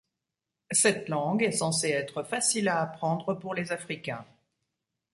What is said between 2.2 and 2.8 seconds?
facile